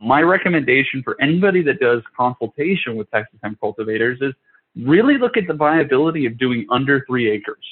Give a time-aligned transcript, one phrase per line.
[0.00, 4.32] My recommendation for anybody that does consultation with Texas hemp cultivators is
[4.76, 7.64] really look at the viability of doing under three acres.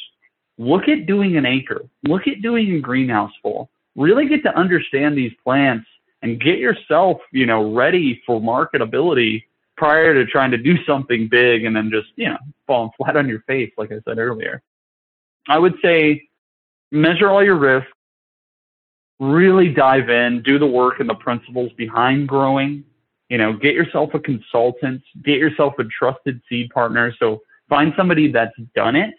[0.58, 1.82] Look at doing an acre.
[2.04, 3.70] Look at doing a greenhouse full.
[3.94, 5.86] Really get to understand these plants
[6.22, 9.44] and get yourself, you know, ready for marketability
[9.76, 13.28] prior to trying to do something big and then just, you know, falling flat on
[13.28, 14.62] your face, like I said earlier.
[15.48, 16.28] I would say
[16.90, 17.90] measure all your risks,
[19.18, 22.84] really dive in, do the work and the principles behind growing.
[23.28, 27.12] You know, get yourself a consultant, get yourself a trusted seed partner.
[27.18, 29.14] So find somebody that's done it,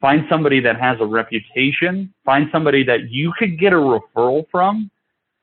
[0.00, 4.90] find somebody that has a reputation, find somebody that you could get a referral from,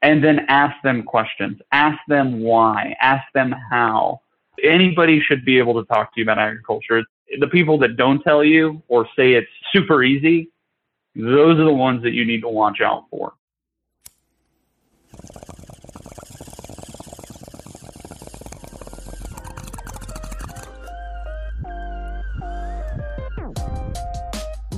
[0.02, 1.62] and then ask them questions.
[1.72, 4.22] Ask them why, ask them how.
[4.62, 7.04] Anybody should be able to talk to you about agriculture.
[7.40, 10.50] The people that don't tell you or say it's super easy,
[11.16, 13.34] those are the ones that you need to watch out for.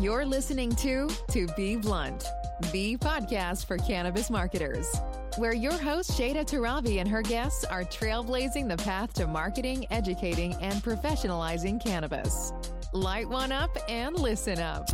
[0.03, 2.25] You're listening to To Be Blunt,
[2.73, 4.93] the podcast for cannabis marketers,
[5.37, 10.55] where your host Shayda Torabi and her guests are trailblazing the path to marketing, educating,
[10.55, 12.51] and professionalizing cannabis.
[12.91, 14.89] Light one up and listen up.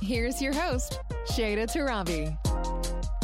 [0.00, 2.47] Here's your host, Shayda Torabi.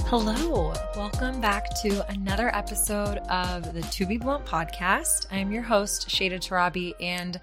[0.06, 5.26] Hello, welcome back to another episode of the To Be Blunt podcast.
[5.32, 7.40] I'm your host, Shayda Torabi, and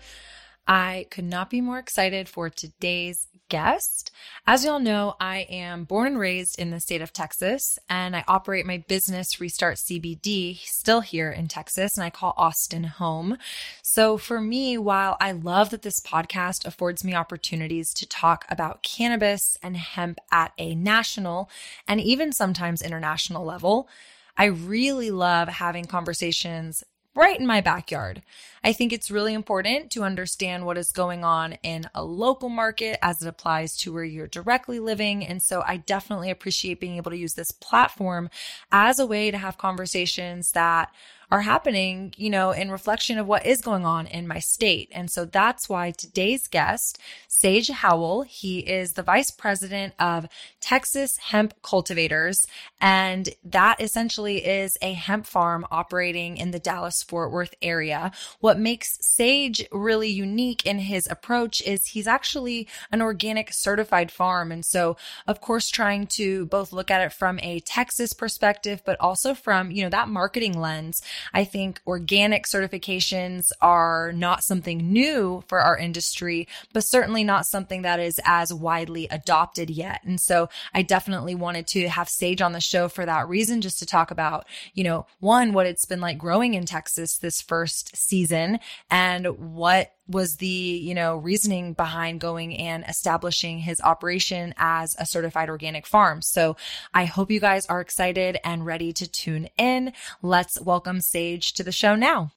[0.67, 4.11] I could not be more excited for today's guest.
[4.47, 8.23] As y'all know, I am born and raised in the state of Texas and I
[8.25, 13.37] operate my business Restart CBD still here in Texas and I call Austin home.
[13.83, 18.83] So for me, while I love that this podcast affords me opportunities to talk about
[18.83, 21.49] cannabis and hemp at a national
[21.85, 23.89] and even sometimes international level,
[24.37, 26.85] I really love having conversations
[27.15, 28.21] right in my backyard.
[28.63, 32.97] I think it's really important to understand what is going on in a local market
[33.01, 35.25] as it applies to where you're directly living.
[35.25, 38.29] And so I definitely appreciate being able to use this platform
[38.71, 40.91] as a way to have conversations that
[41.31, 44.89] are happening, you know, in reflection of what is going on in my state.
[44.91, 46.99] And so that's why today's guest,
[47.29, 50.27] Sage Howell, he is the vice president of
[50.59, 52.45] Texas Hemp Cultivators.
[52.81, 58.11] And that essentially is a hemp farm operating in the Dallas Fort Worth area.
[58.41, 64.51] What makes Sage really unique in his approach is he's actually an organic certified farm.
[64.51, 64.97] And so,
[65.27, 69.71] of course, trying to both look at it from a Texas perspective, but also from,
[69.71, 71.01] you know, that marketing lens.
[71.33, 77.81] I think organic certifications are not something new for our industry, but certainly not something
[77.83, 80.01] that is as widely adopted yet.
[80.03, 83.79] And so I definitely wanted to have Sage on the show for that reason, just
[83.79, 87.95] to talk about, you know, one, what it's been like growing in Texas this first
[87.95, 88.59] season
[88.89, 95.05] and what was the, you know, reasoning behind going and establishing his operation as a
[95.05, 96.21] certified organic farm.
[96.21, 96.57] So
[96.93, 99.93] I hope you guys are excited and ready to tune in.
[100.21, 102.31] Let's welcome Sage to the show now.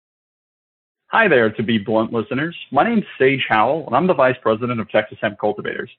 [1.08, 2.56] Hi there, to be blunt listeners.
[2.72, 5.90] My name's Sage Howell, and I'm the Vice President of Texas Hemp Cultivators.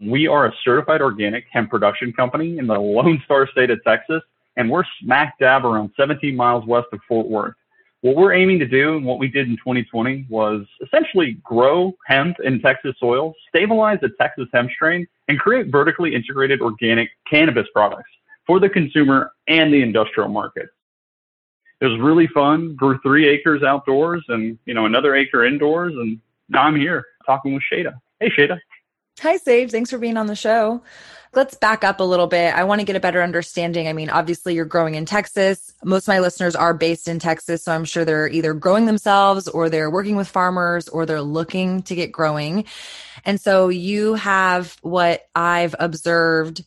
[0.00, 4.22] We are a certified organic hemp production company in the Lone Star State of Texas,
[4.56, 7.54] and we're smack dab around 17 miles west of Fort Worth
[8.00, 12.36] what we're aiming to do and what we did in 2020 was essentially grow hemp
[12.44, 18.10] in Texas soil, stabilize the Texas hemp strain, and create vertically integrated organic cannabis products
[18.46, 20.68] for the consumer and the industrial market.
[21.80, 22.74] It was really fun.
[22.76, 27.54] Grew three acres outdoors and you know another acre indoors, and now I'm here talking
[27.54, 27.94] with Shayda.
[28.20, 28.58] Hey, Shayda.
[29.20, 29.70] Hi, Sage.
[29.70, 30.82] Thanks for being on the show.
[31.34, 32.54] Let's back up a little bit.
[32.54, 33.86] I want to get a better understanding.
[33.86, 35.72] I mean, obviously, you're growing in Texas.
[35.84, 39.46] Most of my listeners are based in Texas, so I'm sure they're either growing themselves
[39.46, 42.64] or they're working with farmers or they're looking to get growing.
[43.24, 46.64] And so you have what I've observed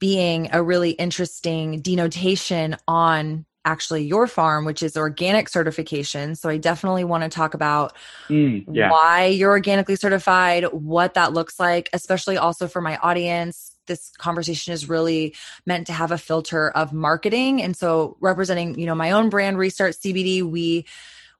[0.00, 6.34] being a really interesting denotation on actually your farm, which is organic certification.
[6.34, 7.94] So I definitely want to talk about
[8.28, 8.90] mm, yeah.
[8.90, 13.73] why you're organically certified, what that looks like, especially also for my audience.
[13.86, 15.34] This conversation is really
[15.66, 17.62] meant to have a filter of marketing.
[17.62, 20.86] And so representing, you know, my own brand, Restart CBD, we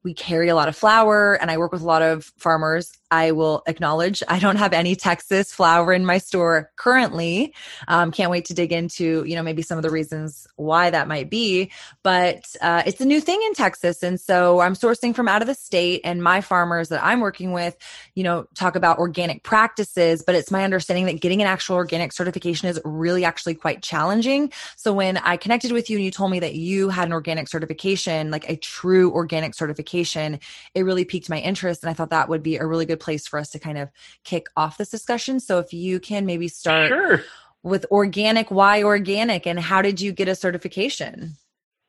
[0.03, 3.33] we carry a lot of flower and I work with a lot of farmers I
[3.33, 7.55] will acknowledge I don't have any Texas flower in my store currently.
[7.87, 11.07] Um, can't wait to dig into, you know, maybe some of the reasons why that
[11.07, 11.71] might be.
[12.03, 14.03] But uh, it's a new thing in Texas.
[14.03, 17.53] And so I'm sourcing from out of the state, and my farmers that I'm working
[17.53, 17.77] with,
[18.15, 20.23] you know, talk about organic practices.
[20.27, 24.53] But it's my understanding that getting an actual organic certification is really actually quite challenging.
[24.77, 27.49] So when I connected with you and you told me that you had an organic
[27.49, 30.41] certification, like a true organic certification,
[30.75, 31.83] it really piqued my interest.
[31.83, 33.91] And I thought that would be a really good place for us to kind of
[34.25, 35.41] kick off this discussion.
[35.41, 37.23] So if you can maybe start sure.
[37.63, 41.35] with organic, why organic, and how did you get a certification?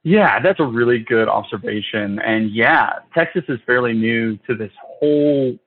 [0.04, 2.20] Yeah, that's a really good observation.
[2.20, 5.58] And yeah, Texas is fairly new to this whole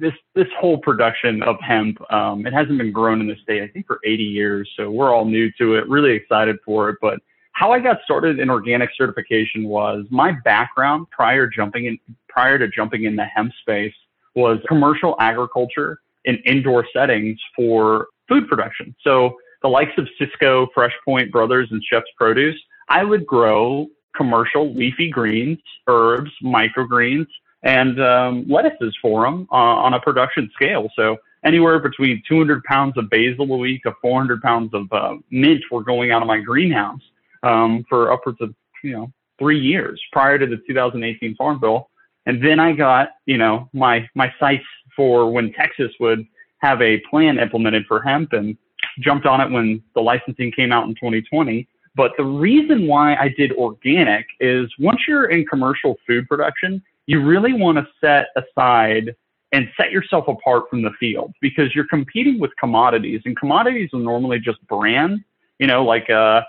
[0.00, 1.98] this this whole production of hemp.
[2.12, 4.70] Um, it hasn't been grown in the state, I think, for 80 years.
[4.76, 5.88] So we're all new to it.
[5.88, 6.98] Really excited for it.
[7.00, 7.20] But
[7.52, 11.98] how I got started in organic certification was my background prior jumping in
[12.28, 13.94] prior to jumping in the hemp space
[14.34, 18.94] was commercial agriculture in indoor settings for food production.
[19.02, 22.58] So the likes of Sysco, FreshPoint Brothers, and Chef's Produce,
[22.88, 27.26] I would grow commercial leafy greens, herbs, microgreens,
[27.62, 30.88] and um, lettuces for them uh, on a production scale.
[30.96, 35.62] So anywhere between 200 pounds of basil a week to 400 pounds of uh, mint
[35.70, 37.00] were going out of my greenhouse
[37.42, 41.88] um, for upwards of you know three years prior to the 2018 Farm Bill.
[42.26, 44.64] And then I got, you know, my, my sights
[44.94, 46.24] for when Texas would
[46.58, 48.56] have a plan implemented for hemp and
[49.00, 51.68] jumped on it when the licensing came out in 2020.
[51.94, 57.22] But the reason why I did organic is once you're in commercial food production, you
[57.22, 59.14] really want to set aside
[59.52, 64.00] and set yourself apart from the field because you're competing with commodities and commodities are
[64.00, 65.22] normally just brand,
[65.58, 66.40] you know, like, uh,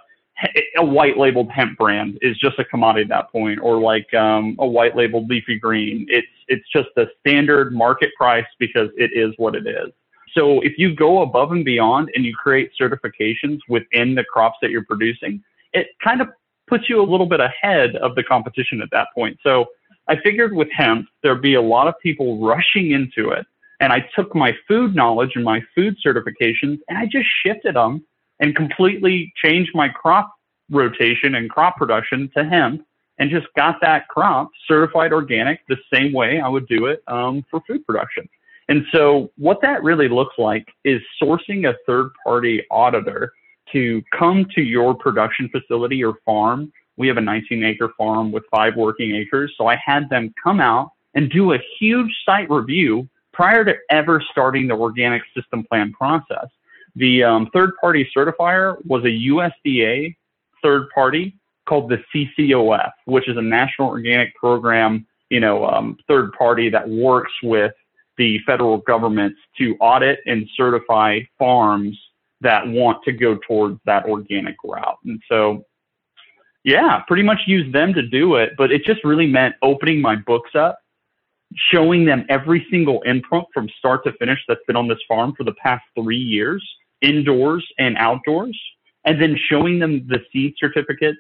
[0.78, 4.56] a white labeled hemp brand is just a commodity at that point, or like um,
[4.60, 6.06] a white labeled leafy green.
[6.10, 9.92] It's it's just a standard market price because it is what it is.
[10.36, 14.72] So if you go above and beyond and you create certifications within the crops that
[14.72, 15.44] you're producing,
[15.74, 16.30] it kind of
[16.68, 19.38] puts you a little bit ahead of the competition at that point.
[19.44, 19.66] So
[20.08, 23.46] I figured with hemp, there'd be a lot of people rushing into it.
[23.80, 28.04] And I took my food knowledge and my food certifications and I just shifted them
[28.40, 30.34] and completely changed my crop
[30.70, 32.86] rotation and crop production to hemp
[33.20, 37.46] and just got that crop certified organic the same way I would do it um,
[37.50, 38.28] for food production.
[38.70, 43.34] And so, what that really looks like is sourcing a third party auditor
[43.72, 46.72] to come to your production facility or farm.
[46.96, 49.54] We have a 19 acre farm with five working acres.
[49.58, 54.24] So, I had them come out and do a huge site review prior to ever
[54.32, 56.48] starting the organic system plan process.
[56.96, 60.16] The um, third party certifier was a USDA
[60.64, 61.36] third party
[61.68, 66.88] called the CCOF, which is a national organic program, you know, um, third party that
[66.88, 67.74] works with
[68.18, 71.98] the federal government to audit and certify farms
[72.42, 74.98] that want to go towards that organic route.
[75.06, 75.66] And so,
[76.64, 80.16] yeah, pretty much use them to do it, but it just really meant opening my
[80.16, 80.80] books up,
[81.72, 85.44] showing them every single input from start to finish that's been on this farm for
[85.44, 86.64] the past three years
[87.04, 88.60] indoors and outdoors,
[89.06, 91.20] and then showing them the seed certificates,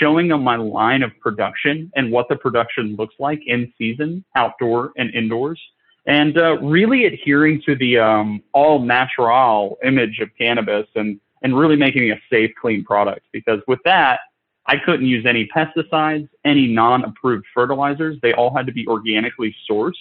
[0.00, 4.92] showing them my line of production and what the production looks like in season, outdoor
[4.96, 5.60] and indoors,
[6.06, 11.76] and uh, really adhering to the um, all natural image of cannabis and, and really
[11.76, 13.26] making a safe, clean product.
[13.32, 14.20] Because with that,
[14.66, 18.16] I couldn't use any pesticides, any non approved fertilizers.
[18.22, 19.92] They all had to be organically sourced.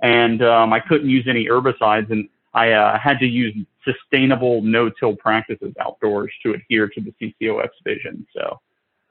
[0.00, 2.10] And um, I couldn't use any herbicides.
[2.10, 3.54] And I uh, had to use
[3.86, 8.26] sustainable no-till practices outdoors to adhere to the CCOF's vision.
[8.36, 8.60] So,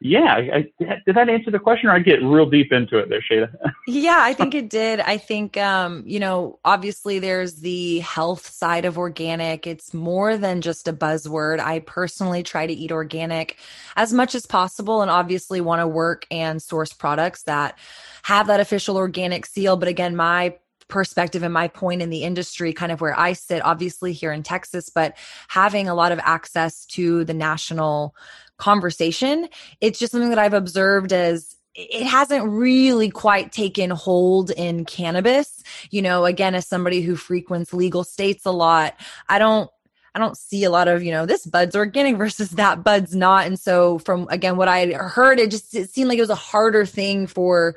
[0.02, 0.68] yeah, I,
[1.06, 3.50] did that answer the question, or I get real deep into it there, Shayda?
[3.88, 5.00] yeah, I think it did.
[5.00, 9.66] I think, um, you know, obviously there's the health side of organic.
[9.66, 11.60] It's more than just a buzzword.
[11.60, 13.58] I personally try to eat organic
[13.96, 17.80] as much as possible, and obviously want to work and source products that
[18.24, 19.78] have that official organic seal.
[19.78, 20.56] But again, my
[20.88, 24.44] perspective and my point in the industry, kind of where I sit, obviously here in
[24.44, 25.16] Texas, but
[25.48, 28.16] having a lot of access to the national
[28.58, 29.48] conversation,
[29.82, 35.62] it's just something that I've observed as it hasn't really quite taken hold in cannabis.
[35.92, 38.96] You know, again, as somebody who frequents legal states a lot,
[39.28, 39.70] I don't
[40.14, 43.46] I don't see a lot of, you know, this bud's organic versus that bud's not.
[43.46, 46.36] And so from again what I heard, it just it seemed like it was a
[46.36, 47.76] harder thing for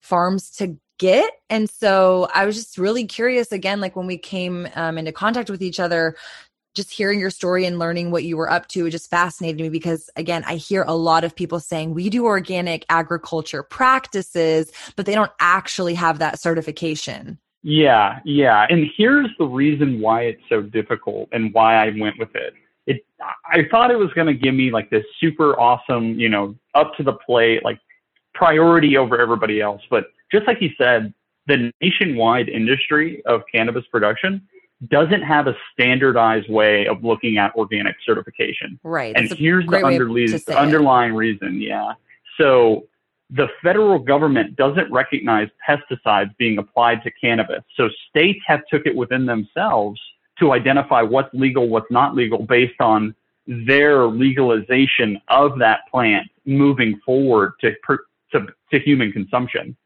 [0.00, 1.30] farms to get.
[1.50, 5.50] And so I was just really curious again, like when we came um, into contact
[5.50, 6.16] with each other,
[6.74, 9.68] just hearing your story and learning what you were up to it just fascinated me
[9.68, 15.06] because again i hear a lot of people saying we do organic agriculture practices but
[15.06, 18.66] they don't actually have that certification Yeah, yeah.
[18.68, 22.52] And here's the reason why it's so difficult and why I went with it.
[22.86, 26.54] It I thought it was going to give me like this super awesome, you know,
[26.74, 27.80] up to the plate like
[28.34, 31.14] priority over everybody else, but just like he said,
[31.46, 34.42] the nationwide industry of cannabis production
[34.88, 38.78] doesn't have a standardized way of looking at organic certification.
[38.82, 39.14] Right.
[39.16, 41.60] And here's the underlying, underlying reason.
[41.60, 41.92] Yeah.
[42.38, 42.86] So
[43.30, 47.62] the federal government doesn't recognize pesticides being applied to cannabis.
[47.76, 50.00] So states have took it within themselves
[50.40, 53.14] to identify what's legal, what's not legal based on
[53.46, 57.72] their legalization of that plant moving forward to,
[58.32, 59.76] to, to human consumption.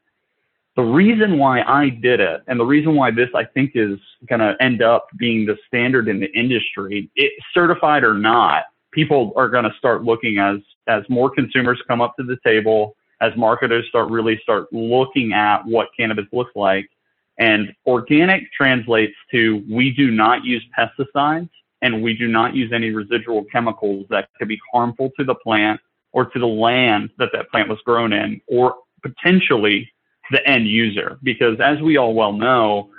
[0.79, 4.39] The reason why I did it and the reason why this I think is going
[4.39, 9.49] to end up being the standard in the industry, it, certified or not, people are
[9.49, 13.89] going to start looking as, as more consumers come up to the table, as marketers
[13.89, 16.89] start really start looking at what cannabis looks like.
[17.37, 21.49] And organic translates to we do not use pesticides
[21.81, 25.81] and we do not use any residual chemicals that could be harmful to the plant
[26.13, 29.91] or to the land that that plant was grown in or potentially
[30.31, 31.17] the end user.
[31.23, 32.89] Because as we all well know,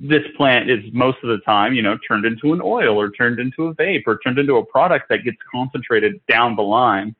[0.00, 3.38] this plant is most of the time, you know, turned into an oil or turned
[3.38, 7.14] into a vape or turned into a product that gets concentrated down the line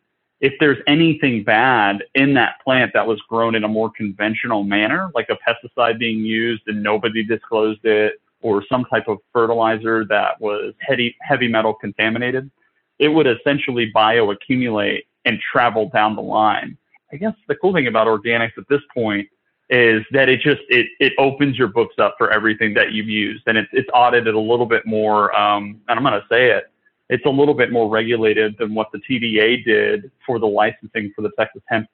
[0.44, 5.10] if there's anything bad in that plant that was grown in a more conventional manner,
[5.14, 10.38] like a pesticide being used and nobody disclosed it, or some type of fertilizer that
[10.40, 12.50] was heavy, heavy metal contaminated,
[12.98, 16.76] it would essentially bioaccumulate and travel down the line.
[17.10, 19.26] I guess the cool thing about organics at this point
[19.70, 23.42] is that it just it it opens your books up for everything that you've used
[23.46, 26.64] and it's it's audited a little bit more um and I'm going to say it
[27.08, 31.22] it's a little bit more regulated than what the TDA did for the licensing for
[31.22, 31.86] the Texas hemp,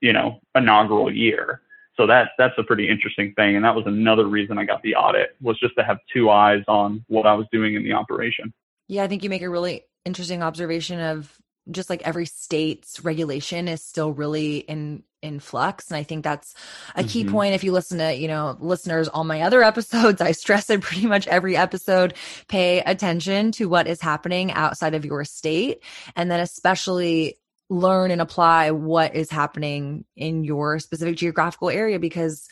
[0.00, 1.62] you know, inaugural year.
[1.96, 4.94] So that that's a pretty interesting thing, and that was another reason I got the
[4.94, 8.52] audit was just to have two eyes on what I was doing in the operation.
[8.86, 11.34] Yeah, I think you make a really interesting observation of
[11.70, 16.54] just like every state's regulation is still really in in flux and i think that's
[16.94, 17.32] a key mm-hmm.
[17.32, 20.80] point if you listen to you know listeners all my other episodes i stress it
[20.80, 22.14] pretty much every episode
[22.48, 25.82] pay attention to what is happening outside of your state
[26.14, 27.36] and then especially
[27.68, 32.48] learn and apply what is happening in your specific geographical area because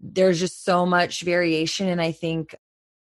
[0.00, 2.54] there's just so much variation and i think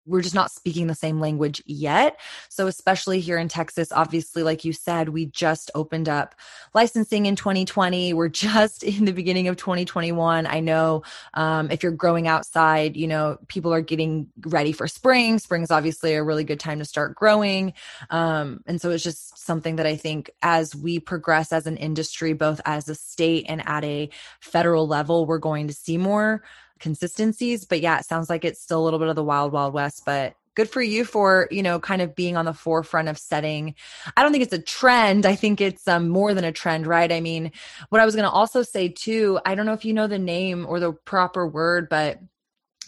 [0.06, 2.20] we're just not speaking the same language yet.
[2.48, 6.34] So, especially here in Texas, obviously, like you said, we just opened up
[6.74, 8.12] licensing in 2020.
[8.12, 10.46] We're just in the beginning of 2021.
[10.46, 11.02] I know
[11.34, 15.38] um, if you're growing outside, you know, people are getting ready for spring.
[15.38, 17.72] Spring is obviously a really good time to start growing.
[18.10, 22.32] Um, and so, it's just something that I think as we progress as an industry,
[22.32, 26.42] both as a state and at a federal level, we're going to see more
[26.84, 27.64] consistencies.
[27.64, 30.02] But yeah, it sounds like it's still a little bit of the wild, wild west,
[30.04, 33.74] but good for you for you know kind of being on the forefront of setting
[34.16, 37.10] i don't think it's a trend i think it's um, more than a trend right
[37.10, 37.50] i mean
[37.88, 40.16] what i was going to also say too i don't know if you know the
[40.16, 42.20] name or the proper word but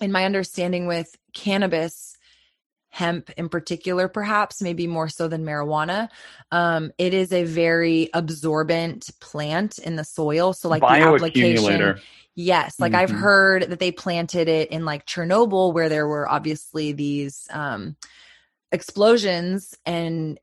[0.01, 2.16] in my understanding with cannabis
[2.97, 6.09] hemp in particular perhaps maybe more so than marijuana.
[6.51, 10.55] Um, it is a very absorbent plant in the soil.
[10.55, 12.01] So like the application
[12.35, 13.01] Yes, like mm-hmm.
[13.01, 17.97] I've heard that they planted it in like Chernobyl where there were obviously these um
[18.73, 20.39] explosions and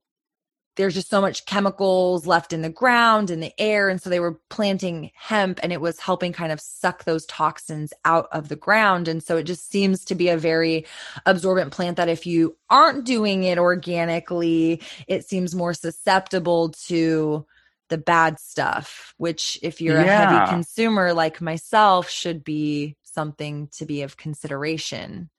[0.75, 4.19] there's just so much chemicals left in the ground in the air and so they
[4.19, 8.55] were planting hemp and it was helping kind of suck those toxins out of the
[8.55, 10.85] ground and so it just seems to be a very
[11.25, 17.45] absorbent plant that if you aren't doing it organically it seems more susceptible to
[17.89, 20.23] the bad stuff, which if you're yeah.
[20.23, 25.29] a heavy consumer like myself should be something to be of consideration.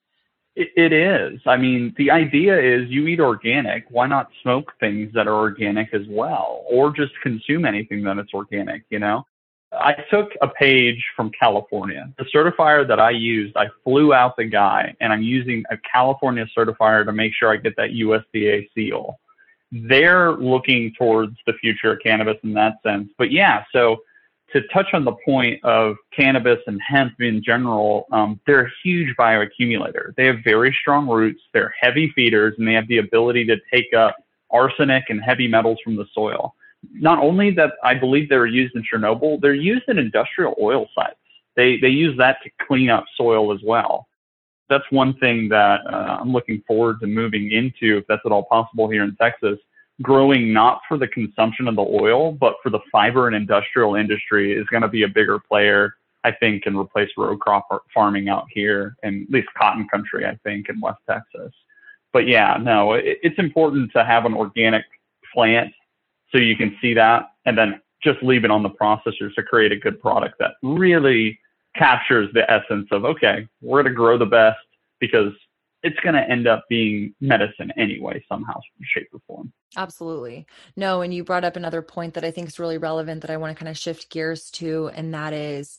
[0.55, 1.41] It, is.
[1.45, 3.85] I mean, the idea is you eat organic.
[3.89, 8.27] Why not smoke things that are organic as well, or just consume anything that is
[8.33, 8.83] organic?
[8.89, 9.25] You know,
[9.73, 12.09] I took a page from California.
[12.17, 16.45] The certifier that I used, I flew out the guy, and I'm using a California
[16.57, 19.19] certifier to make sure I get that USDA seal
[19.71, 23.09] they're looking towards the future of cannabis in that sense.
[23.17, 23.97] But yeah, so
[24.55, 29.13] to touch on the point of cannabis and hemp in general, um, they're a huge
[29.19, 30.15] bioaccumulator.
[30.15, 33.93] They have very strong roots, they're heavy feeders, and they have the ability to take
[33.93, 34.15] up
[34.51, 36.55] arsenic and heavy metals from the soil.
[36.93, 41.15] Not only that, I believe they're used in Chernobyl, they're used in industrial oil sites.
[41.57, 44.07] They, they use that to clean up soil as well
[44.69, 48.43] that's one thing that uh, I'm looking forward to moving into, if that's at all
[48.45, 49.59] possible here in Texas.
[50.01, 54.53] Growing not for the consumption of the oil, but for the fiber and industrial industry
[54.53, 55.95] is going to be a bigger player.
[56.25, 60.35] I think, and replace row crop farming out here, and at least cotton country, I
[60.43, 61.53] think, in West Texas.
[62.13, 64.85] But yeah, no, it, it's important to have an organic
[65.31, 65.71] plant
[66.31, 69.71] so you can see that, and then just leave it on the processors to create
[69.71, 71.39] a good product that really
[71.75, 74.57] captures the essence of okay, we're going to grow the best
[74.99, 75.31] because
[75.85, 79.53] it's going to end up being medicine anyway, somehow, shape, or form.
[79.77, 80.47] Absolutely.
[80.75, 83.37] No, and you brought up another point that I think is really relevant that I
[83.37, 85.77] want to kind of shift gears to, and that is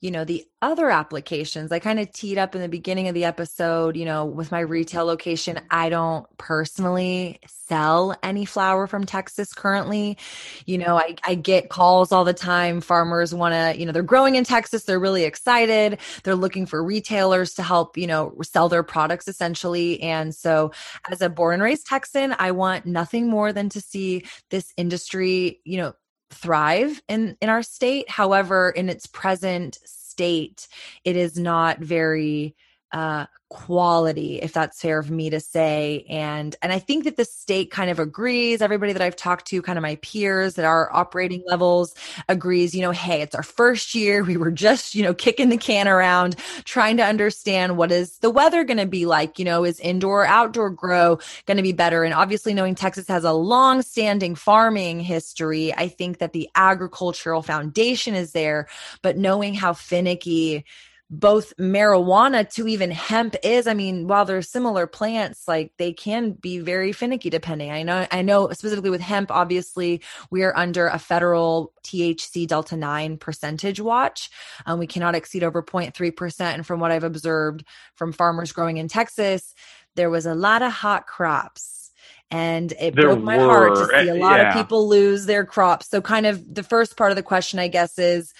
[0.00, 1.72] you know, the other applications.
[1.72, 4.60] I kind of teed up in the beginning of the episode, you know, with my
[4.60, 10.18] retail location, I don't personally sell any flower from Texas currently.
[10.66, 12.80] You know, I, I get calls all the time.
[12.80, 14.84] Farmers want to, you know, they're growing in Texas.
[14.84, 15.98] They're really excited.
[16.24, 20.02] They're looking for retailers to help, you know, sell their products essentially.
[20.02, 20.72] And so
[21.10, 25.60] as a born and raised Texan, I want nothing more than to see this industry,
[25.64, 25.94] you know,
[26.30, 28.08] thrive in in our state.
[28.10, 30.68] However in its present state
[31.04, 32.54] it is not very
[32.92, 36.04] uh, quality if that's fair of me to say.
[36.08, 38.60] And and i think that the state kind of agrees.
[38.60, 41.94] Everybody that i've talked to kind of my peers that are operating levels
[42.28, 44.24] agrees you know hey it's our first year.
[44.24, 48.30] We were just you know kicking the can around trying to understand what is the
[48.30, 49.38] weather going to be like?
[49.38, 52.02] You know is indoor outdoor grow going to be better?
[52.02, 57.42] And obviously knowing texas has a long standing farming history i think that the agricultural
[57.42, 58.66] foundation is there.
[59.02, 60.64] But knowing how finicky
[61.08, 66.32] both marijuana to even hemp is i mean while they're similar plants like they can
[66.32, 70.88] be very finicky depending i know i know specifically with hemp obviously we are under
[70.88, 74.30] a federal thc delta 9 percentage watch
[74.66, 78.88] um, we cannot exceed over 0.3% and from what i've observed from farmers growing in
[78.88, 79.54] texas
[79.94, 81.92] there was a lot of hot crops
[82.32, 83.44] and it there broke my were.
[83.44, 84.48] heart to see a lot yeah.
[84.48, 87.68] of people lose their crops so kind of the first part of the question i
[87.68, 88.34] guess is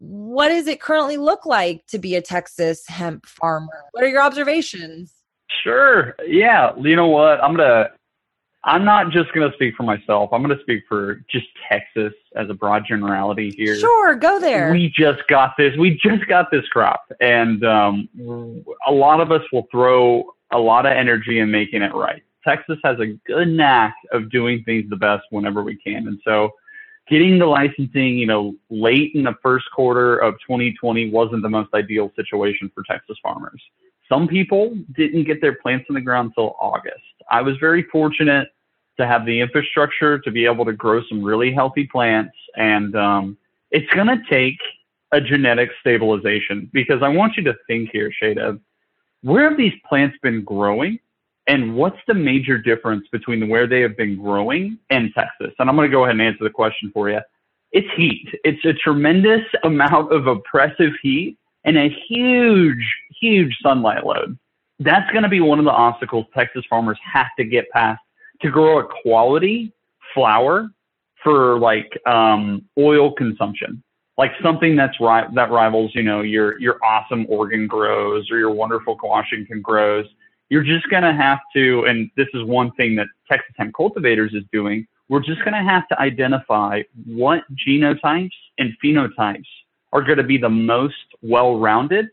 [0.00, 3.84] what does it currently look like to be a Texas hemp farmer?
[3.92, 5.14] What are your observations?
[5.62, 6.16] Sure.
[6.26, 6.72] Yeah.
[6.80, 7.42] You know what?
[7.44, 7.90] I'm going to,
[8.64, 10.30] I'm not just going to speak for myself.
[10.32, 13.78] I'm going to speak for just Texas as a broad generality here.
[13.78, 14.14] Sure.
[14.16, 14.72] Go there.
[14.72, 15.76] We just got this.
[15.78, 17.04] We just got this crop.
[17.20, 18.08] And um,
[18.86, 22.22] a lot of us will throw a lot of energy in making it right.
[22.42, 26.08] Texas has a good knack of doing things the best whenever we can.
[26.08, 26.50] And so,
[27.10, 31.74] getting the licensing, you know, late in the first quarter of 2020 wasn't the most
[31.74, 33.60] ideal situation for Texas farmers.
[34.08, 37.02] Some people didn't get their plants in the ground until August.
[37.30, 38.48] I was very fortunate
[38.98, 43.36] to have the infrastructure to be able to grow some really healthy plants, and um,
[43.70, 44.58] it's going to take
[45.12, 48.60] a genetic stabilization because I want you to think here, Shayda,
[49.22, 50.98] where have these plants been growing
[51.50, 55.52] and what's the major difference between where they have been growing and Texas?
[55.58, 57.18] And I'm going to go ahead and answer the question for you.
[57.72, 58.28] It's heat.
[58.44, 62.84] It's a tremendous amount of oppressive heat and a huge,
[63.20, 64.38] huge sunlight load.
[64.78, 68.00] That's going to be one of the obstacles Texas farmers have to get past
[68.42, 69.72] to grow a quality
[70.14, 70.68] flower
[71.20, 73.82] for like um, oil consumption,
[74.16, 78.52] like something that's ri- that rivals, you know, your your awesome Oregon grows or your
[78.52, 80.06] wonderful Washington grows
[80.50, 84.34] you're just going to have to, and this is one thing that Texas Hemp Cultivators
[84.34, 89.46] is doing, we're just going to have to identify what genotypes and phenotypes
[89.92, 92.10] are going to be the most well rounded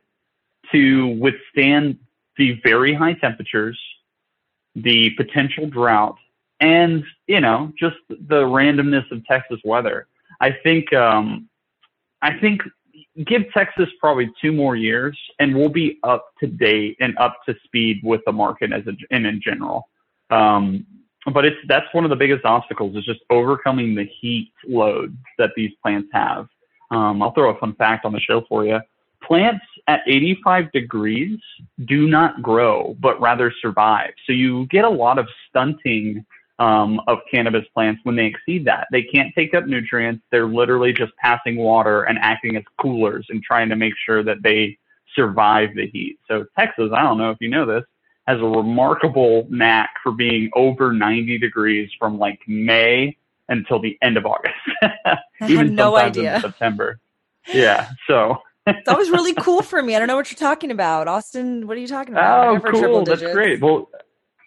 [0.72, 1.98] to withstand
[2.38, 3.80] the very high temperatures,
[4.76, 6.18] the potential drought,
[6.60, 10.08] and, you know, just the randomness of Texas weather.
[10.42, 11.50] I think, um,
[12.22, 12.62] I think
[13.26, 17.56] give Texas probably two more years, and we'll be up to date and up to
[17.64, 19.90] speed with the market as a, and in general.
[20.30, 20.86] Um,
[21.34, 25.52] but it's that's one of the biggest obstacles is just overcoming the heat load that
[25.56, 26.48] these plants have.
[26.92, 28.80] Um, I'll throw a fun fact on the show for you.
[29.22, 31.40] Plants at 85 degrees
[31.86, 34.12] do not grow, but rather survive.
[34.26, 36.26] So you get a lot of stunting
[36.60, 38.88] um, of cannabis plants when they exceed that.
[38.92, 40.24] They can't take up nutrients.
[40.32, 44.42] They're literally just passing water and acting as coolers and trying to make sure that
[44.44, 44.78] they
[45.16, 46.20] survive the heat.
[46.28, 47.84] So Texas, I don't know if you know this,
[48.28, 53.16] has a remarkable knack for being over 90 degrees from like May
[53.50, 54.56] until the end of August.
[55.48, 56.36] Even no idea.
[56.36, 57.00] In September.
[57.48, 57.90] Yeah.
[58.08, 59.96] So that was really cool for me.
[59.96, 61.08] I don't know what you're talking about.
[61.08, 62.48] Austin, what are you talking about?
[62.48, 63.06] Oh, cool.
[63.06, 63.62] That's great.
[63.62, 63.90] Well,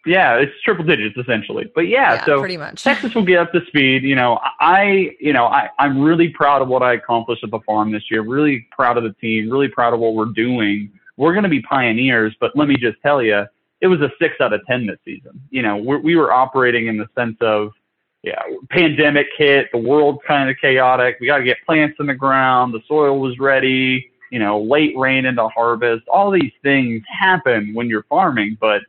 [0.06, 1.70] yeah, it's triple digits essentially.
[1.74, 2.82] But yeah, yeah, so pretty much.
[2.82, 4.02] Texas will get up to speed.
[4.02, 7.60] You know, I, you know, I, I'm really proud of what I accomplished at the
[7.66, 8.22] farm this year.
[8.22, 9.50] Really proud of the team.
[9.50, 10.90] Really proud of what we're doing.
[11.16, 13.44] We're going to be pioneers, but let me just tell you,
[13.82, 15.40] it was a six out of ten this season.
[15.50, 17.72] You know, we're, we were operating in the sense of,
[18.22, 21.16] yeah, pandemic hit, the world's kind of chaotic.
[21.20, 22.72] We got to get plants in the ground.
[22.72, 24.10] The soil was ready.
[24.30, 26.06] you know, late rain into harvest.
[26.08, 28.82] All these things happen when you're farming, but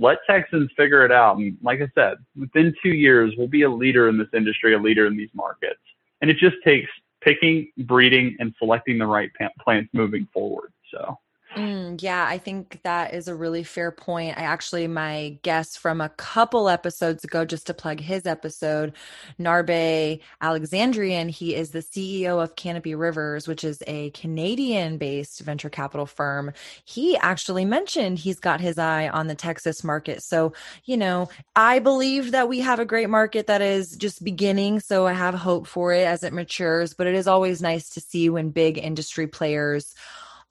[0.00, 1.36] let Texans figure it out.
[1.36, 4.78] And like I said, within two years, we'll be a leader in this industry, a
[4.78, 5.80] leader in these markets.
[6.20, 9.30] And it just takes picking, breeding, and selecting the right
[9.62, 10.72] plants moving forward.
[10.90, 11.18] So.
[11.56, 14.38] Mm, yeah, I think that is a really fair point.
[14.38, 18.92] I actually, my guest from a couple episodes ago, just to plug his episode,
[19.38, 25.68] Narbe Alexandrian, he is the CEO of Canopy Rivers, which is a Canadian based venture
[25.68, 26.52] capital firm.
[26.84, 30.22] He actually mentioned he's got his eye on the Texas market.
[30.22, 30.52] So,
[30.84, 34.78] you know, I believe that we have a great market that is just beginning.
[34.78, 38.00] So I have hope for it as it matures, but it is always nice to
[38.00, 39.96] see when big industry players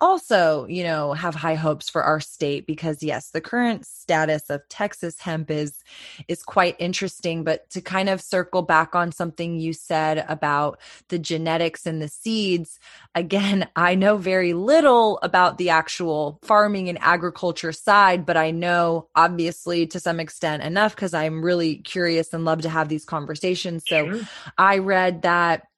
[0.01, 4.67] also, you know, have high hopes for our state because yes, the current status of
[4.69, 5.79] Texas hemp is
[6.27, 11.19] is quite interesting, but to kind of circle back on something you said about the
[11.19, 12.79] genetics and the seeds,
[13.15, 19.07] again, I know very little about the actual farming and agriculture side, but I know
[19.15, 23.83] obviously to some extent enough cuz I'm really curious and love to have these conversations.
[23.87, 24.21] So sure.
[24.57, 25.68] I read that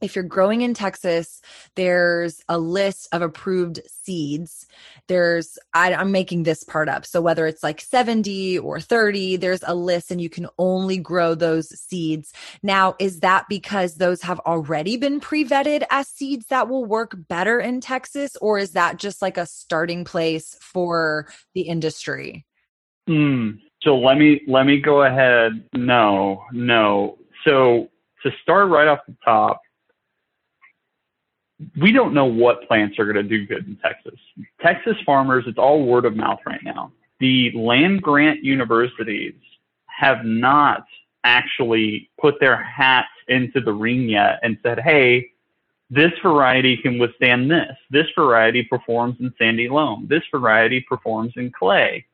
[0.00, 1.40] if you're growing in Texas,
[1.76, 4.66] there's a list of approved seeds.
[5.08, 7.06] There's, I, am making this part up.
[7.06, 11.34] So whether it's like 70 or 30, there's a list and you can only grow
[11.34, 12.32] those seeds.
[12.62, 17.14] Now, is that because those have already been pre vetted as seeds that will work
[17.28, 18.36] better in Texas?
[18.36, 22.44] Or is that just like a starting place for the industry?
[23.08, 25.64] Mm, so let me, let me go ahead.
[25.74, 27.18] No, no.
[27.44, 27.90] So
[28.22, 29.60] to start right off the top,
[31.80, 34.18] we don't know what plants are going to do good in Texas.
[34.60, 36.92] Texas farmers, it's all word of mouth right now.
[37.20, 39.34] The land grant universities
[39.86, 40.84] have not
[41.22, 45.30] actually put their hats into the ring yet and said, hey,
[45.90, 47.76] this variety can withstand this.
[47.90, 50.06] This variety performs in sandy loam.
[50.08, 52.04] This variety performs in clay.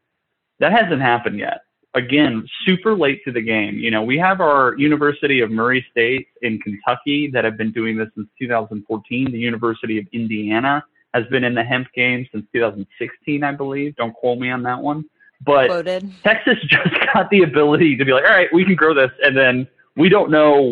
[0.59, 1.63] That hasn't happened yet
[1.95, 3.75] again, super late to the game.
[3.75, 7.97] You know, we have our University of Murray State in Kentucky that have been doing
[7.97, 9.31] this since 2014.
[9.31, 13.97] The University of Indiana has been in the hemp game since 2016, I believe.
[13.97, 15.05] Don't quote me on that one.
[15.45, 16.13] But Quoted.
[16.23, 19.11] Texas just got the ability to be like, all right, we can grow this.
[19.23, 20.63] And then we don't know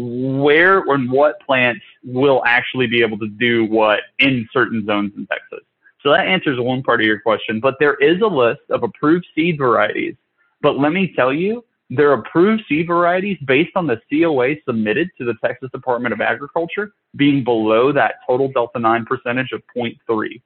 [0.40, 5.26] where and what plants will actually be able to do what in certain zones in
[5.26, 5.64] Texas.
[6.02, 7.58] So that answers one part of your question.
[7.58, 10.14] But there is a list of approved seed varieties
[10.60, 15.24] but let me tell you, they're approved seed varieties based on the COA submitted to
[15.24, 20.42] the Texas Department of Agriculture being below that total Delta 9 percentage of 0.3.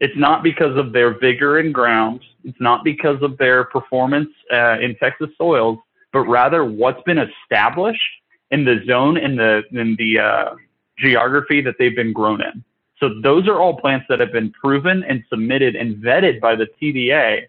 [0.00, 2.20] It's not because of their vigor in ground.
[2.44, 5.78] It's not because of their performance uh, in Texas soils,
[6.12, 8.00] but rather what's been established
[8.50, 10.54] in the zone and the in the uh,
[10.98, 12.64] geography that they've been grown in.
[13.00, 16.66] So those are all plants that have been proven and submitted and vetted by the
[16.80, 17.46] TDA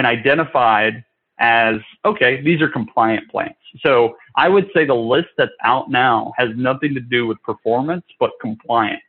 [0.00, 1.04] and identified
[1.40, 3.60] as okay, these are compliant plants.
[3.80, 8.04] So I would say the list that's out now has nothing to do with performance,
[8.18, 9.02] but compliance.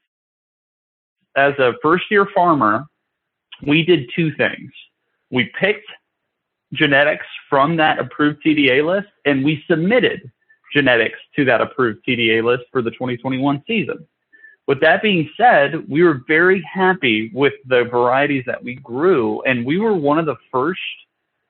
[1.38, 2.84] As a first year farmer,
[3.66, 4.70] we did two things.
[5.30, 5.88] We picked
[6.74, 10.30] genetics from that approved TDA list and we submitted
[10.74, 14.06] genetics to that approved TDA list for the 2021 season.
[14.72, 19.66] With that being said, we were very happy with the varieties that we grew, and
[19.66, 20.80] we were one of the first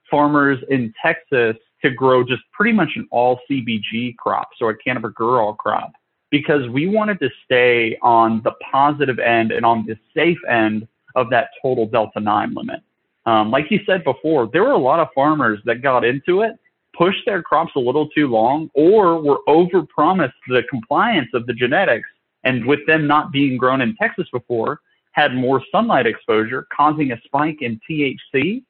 [0.10, 5.55] farmers in Texas to grow just pretty much an all CBG crop, so a cannabigerol
[5.57, 5.91] crop,
[6.31, 11.29] because we wanted to stay on the positive end and on the safe end of
[11.29, 12.81] that total Delta 9 limit.
[13.27, 16.53] Um, like you said before, there were a lot of farmers that got into it,
[16.97, 22.10] pushed their crops a little too long, or were overpromised the compliance of the genetics
[22.43, 27.21] and with them not being grown in Texas before, had more sunlight exposure, causing a
[27.25, 28.63] spike in THC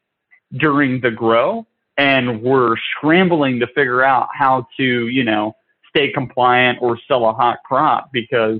[0.57, 1.65] during the grow.
[1.97, 5.55] And were scrambling to figure out how to, you know,
[5.89, 8.59] stay compliant or sell a hot crop because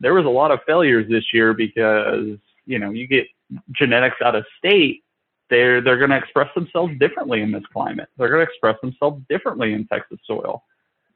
[0.00, 3.26] there was a lot of failures this year because, you know, you get
[3.72, 5.04] genetics out of state,
[5.48, 8.08] they're they're going to express themselves differently in this climate.
[8.16, 10.64] They're going to express themselves differently in Texas soil.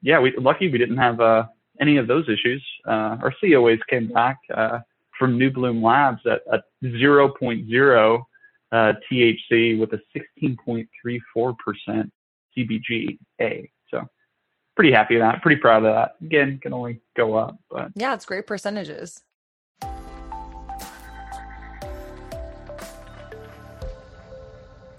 [0.02, 1.44] Yeah, we lucky we didn't have uh,
[1.80, 2.64] any of those issues.
[2.86, 4.80] Uh, our COAs came back uh,
[5.18, 8.22] from New Bloom Labs at, at 0.0
[8.72, 10.00] uh, THC with a
[10.42, 12.10] 16.34%
[12.56, 13.70] CBGA.
[13.90, 14.06] So
[14.74, 15.42] pretty happy with that.
[15.42, 16.16] Pretty proud of that.
[16.24, 17.58] Again, can only go up.
[17.70, 19.22] But yeah, it's great percentages.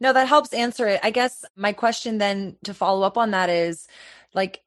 [0.00, 1.00] No, that helps answer it.
[1.02, 3.86] I guess my question then to follow up on that is
[4.32, 4.62] like,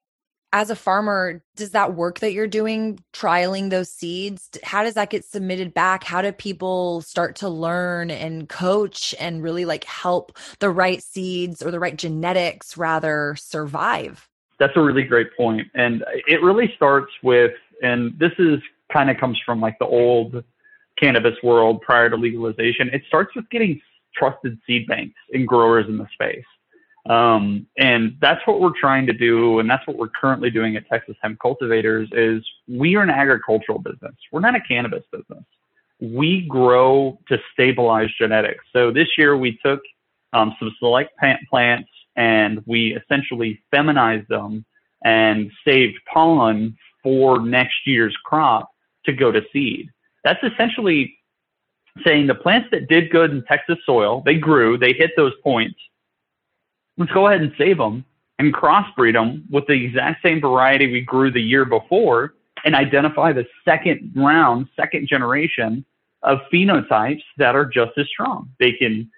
[0.52, 5.10] as a farmer, does that work that you're doing, trialing those seeds, how does that
[5.10, 6.04] get submitted back?
[6.04, 11.64] How do people start to learn and coach and really like help the right seeds
[11.64, 14.30] or the right genetics rather survive?
[14.60, 15.68] That's a really great point.
[15.74, 18.60] And it really starts with, and this is
[18.92, 20.44] kind of comes from like the old
[20.98, 22.90] cannabis world prior to legalization.
[22.94, 23.82] It starts with getting
[24.16, 26.46] trusted seed banks and growers in the space.
[27.10, 30.88] Um, and that's what we're trying to do, and that's what we're currently doing at
[30.88, 32.08] Texas Hemp Cultivators.
[32.14, 34.16] Is we are an agricultural business.
[34.32, 35.44] We're not a cannabis business.
[36.00, 38.64] We grow to stabilize genetics.
[38.72, 39.82] So this year we took
[40.32, 44.66] um, some select plant plants and we essentially feminized them
[45.04, 48.70] and saved pollen for next year's crop
[49.06, 49.90] to go to seed.
[50.24, 51.18] That's essentially
[52.06, 55.80] saying the plants that did good in Texas soil, they grew, they hit those points.
[56.98, 58.06] Let's go ahead and save them
[58.40, 62.34] and crossbreed them with the exact same variety we grew the year before
[62.66, 65.86] and identify the second round, second generation
[66.24, 68.50] of phenotypes that are just as strong.
[68.60, 69.10] They can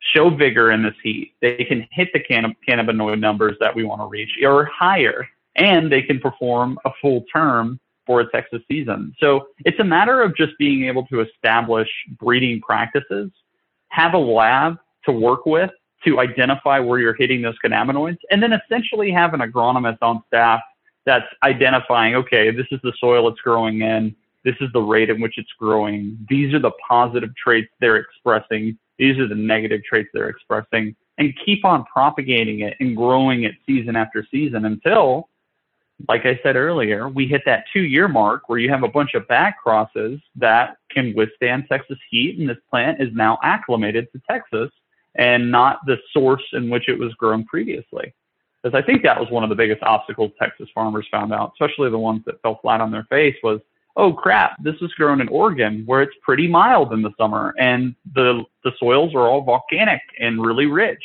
[0.00, 1.34] show vigor in this heat.
[1.40, 6.02] They can hit the cannabinoid numbers that we want to reach or higher, and they
[6.02, 9.14] can perform a full term for a Texas season.
[9.20, 13.30] So it's a matter of just being able to establish breeding practices,
[13.90, 15.70] have a lab to work with
[16.04, 20.60] to identify where you're hitting those cannabinoids, and then essentially have an agronomist on staff
[21.06, 24.16] that's identifying, okay, this is the soil it's growing in.
[24.44, 26.18] This is the rate at which it's growing.
[26.28, 28.76] These are the positive traits they're expressing.
[28.98, 33.52] These are the negative traits they're expressing and keep on propagating it and growing it
[33.66, 35.28] season after season until
[36.08, 39.14] like I said earlier, we hit that two year mark where you have a bunch
[39.14, 44.20] of back crosses that can withstand Texas heat, and this plant is now acclimated to
[44.28, 44.70] Texas
[45.16, 48.14] and not the source in which it was grown previously.
[48.62, 51.90] Because I think that was one of the biggest obstacles Texas farmers found out, especially
[51.90, 53.60] the ones that fell flat on their face, was
[53.96, 57.94] oh crap, this was grown in Oregon where it's pretty mild in the summer and
[58.14, 61.02] the the soils are all volcanic and really rich.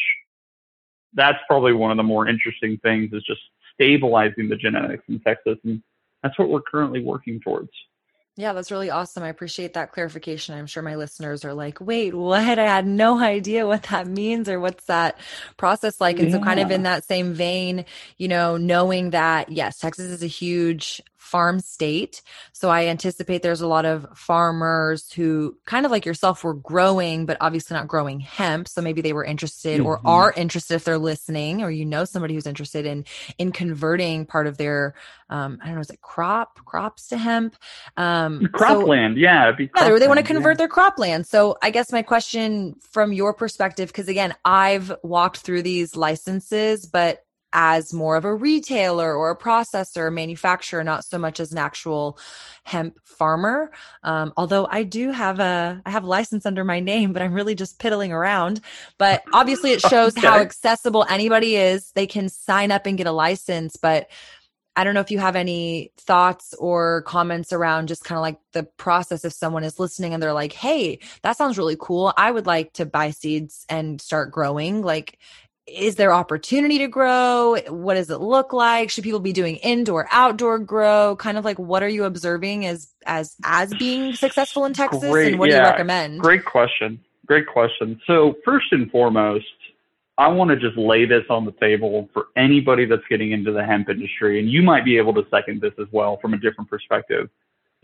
[1.14, 3.42] That's probably one of the more interesting things is just
[3.76, 5.58] stabilizing the genetics in Texas.
[5.64, 5.84] And
[6.24, 7.70] that's what we're currently working towards.
[8.38, 9.24] Yeah, that's really awesome.
[9.24, 10.58] I appreciate that clarification.
[10.58, 12.60] I'm sure my listeners are like, wait, what?
[12.60, 15.18] I had no idea what that means or what's that
[15.56, 16.20] process like.
[16.20, 16.36] And yeah.
[16.36, 17.86] so, kind of in that same vein,
[18.18, 22.22] you know, knowing that, yes, Texas is a huge farm state.
[22.54, 27.26] So I anticipate there's a lot of farmers who kind of like yourself were growing,
[27.26, 28.68] but obviously not growing hemp.
[28.68, 29.88] So maybe they were interested mm-hmm.
[29.88, 33.06] or are interested if they're listening, or you know somebody who's interested in
[33.38, 34.94] in converting part of their
[35.30, 37.56] um, I don't know, is it crop crops to hemp?
[37.98, 40.68] Um, cropland, so, yeah, yeah, they, they want to convert yeah.
[40.68, 41.26] their cropland.
[41.26, 46.86] So I guess my question from your perspective, because again, I've walked through these licenses,
[46.86, 51.58] but as more of a retailer or a processor, manufacturer, not so much as an
[51.58, 52.20] actual
[52.64, 53.72] hemp farmer.
[54.04, 57.34] Um, although I do have a, I have a license under my name, but I'm
[57.34, 58.62] really just piddling around.
[58.98, 60.28] But obviously it shows okay.
[60.28, 61.92] how accessible anybody is.
[61.92, 64.10] They can sign up and get a license, but
[64.78, 68.40] I don't know if you have any thoughts or comments around just kind of like
[68.52, 72.14] the process if someone is listening and they're like, hey, that sounds really cool.
[72.18, 74.82] I would like to buy seeds and start growing.
[74.82, 75.18] Like,
[75.68, 77.58] is there opportunity to grow?
[77.70, 78.92] What does it look like?
[78.92, 81.16] Should people be doing indoor, outdoor grow?
[81.16, 85.32] Kind of like what are you observing as as as being successful in Texas Great,
[85.32, 85.58] and what yeah.
[85.58, 86.20] do you recommend?
[86.20, 87.00] Great question.
[87.26, 88.00] Great question.
[88.06, 89.46] So first and foremost,
[90.18, 93.66] I want to just lay this on the table for anybody that's getting into the
[93.66, 96.70] hemp industry, and you might be able to second this as well from a different
[96.70, 97.30] perspective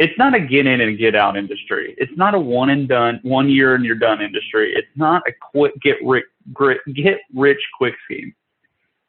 [0.02, 1.94] it's not a get in and get out industry.
[2.00, 4.74] It's not a one and done, one year and you're done industry.
[4.76, 6.26] It's not a quick get rich,
[6.96, 8.34] get rich quick scheme.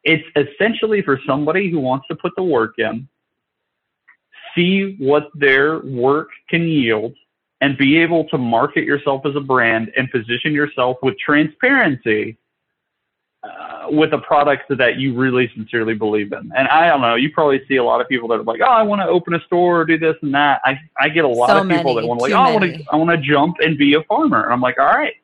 [0.03, 3.07] It's essentially for somebody who wants to put the work in,
[4.53, 7.15] see what their work can yield,
[7.59, 12.37] and be able to market yourself as a brand and position yourself with transparency
[13.43, 16.51] uh, with a product that you really sincerely believe in.
[16.55, 18.71] And I don't know, you probably see a lot of people that are like, oh,
[18.71, 20.61] I want to open a store or do this and that.
[20.63, 22.51] I, I get a lot so of people many, that want to like, oh, I
[22.53, 24.43] want to, I want to jump and be a farmer.
[24.43, 25.15] And I'm like, all right,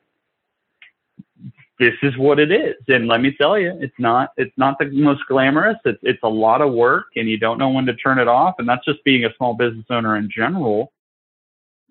[1.80, 2.76] this is what it is.
[2.88, 5.78] And let me tell you, it's not it's not the most glamorous.
[5.86, 8.56] It's it's a lot of work and you don't know when to turn it off.
[8.58, 10.92] And that's just being a small business owner in general.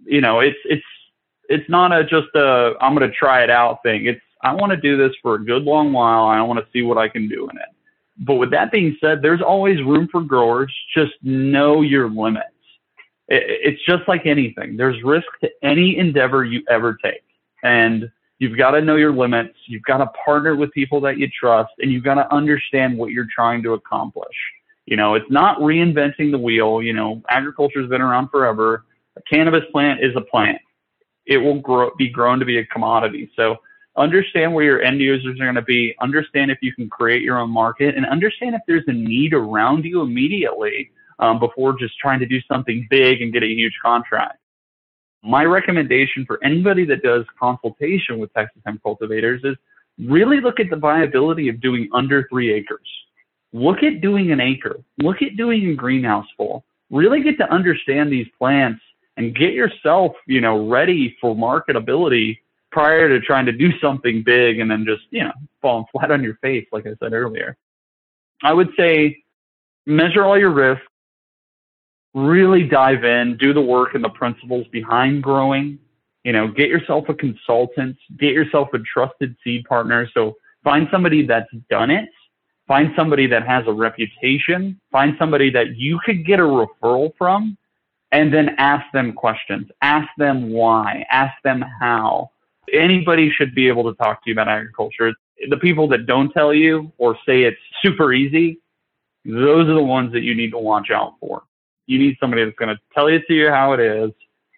[0.05, 0.85] You know, it's it's
[1.49, 4.05] it's not a just a I'm gonna try it out thing.
[4.05, 6.25] It's I want to do this for a good long while.
[6.25, 7.69] I want to see what I can do in it.
[8.19, 10.73] But with that being said, there's always room for growers.
[10.95, 12.47] Just know your limits.
[13.27, 14.75] It's just like anything.
[14.75, 17.23] There's risk to any endeavor you ever take.
[17.63, 19.55] And You've got to know your limits.
[19.67, 23.11] You've got to partner with people that you trust and you've got to understand what
[23.11, 24.35] you're trying to accomplish.
[24.85, 26.81] You know, it's not reinventing the wheel.
[26.81, 28.85] You know, agriculture has been around forever.
[29.17, 30.57] A cannabis plant is a plant.
[31.25, 33.29] It will grow, be grown to be a commodity.
[33.35, 33.57] So
[33.97, 35.95] understand where your end users are going to be.
[36.01, 39.85] Understand if you can create your own market and understand if there's a need around
[39.85, 44.37] you immediately um, before just trying to do something big and get a huge contract.
[45.21, 49.57] My recommendation for anybody that does consultation with Texas hemp cultivators is
[50.07, 52.87] really look at the viability of doing under three acres.
[53.51, 54.79] Look at doing an acre.
[54.99, 56.63] Look at doing a greenhouse full.
[56.89, 58.81] Really get to understand these plants
[59.17, 62.37] and get yourself, you know, ready for marketability
[62.71, 66.23] prior to trying to do something big and then just, you know, falling flat on
[66.23, 67.57] your face, like I said earlier.
[68.43, 69.23] I would say
[69.85, 70.85] measure all your risks,
[72.13, 75.79] really dive in, do the work and the principles behind growing.
[76.23, 80.07] You know, get yourself a consultant, get yourself a trusted seed partner.
[80.13, 82.09] So find somebody that's done it,
[82.67, 87.57] find somebody that has a reputation, find somebody that you could get a referral from,
[88.11, 89.69] and then ask them questions.
[89.81, 92.31] Ask them why, ask them how.
[92.73, 95.13] Anybody should be able to talk to you about agriculture.
[95.49, 98.59] The people that don't tell you or say it's super easy,
[99.25, 101.43] those are the ones that you need to watch out for
[101.89, 104.11] you need somebody that's going to tell you to you how it is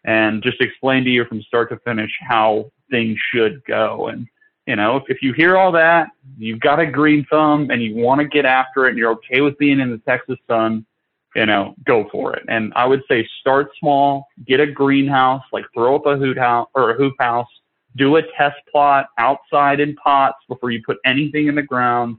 [0.04, 4.08] and just explain to you from start to finish how things should go.
[4.08, 4.28] And,
[4.68, 7.96] you know, if, if you hear all that, you've got a green thumb and you
[7.96, 10.86] want to get after it and you're okay with being in the Texas sun,
[11.34, 12.44] you know, go for it.
[12.50, 16.68] And I would say start small, get a greenhouse, like throw up a hoot house
[16.76, 17.48] or a hoop house,
[17.96, 22.18] do a test plot outside in pots before you put anything in the ground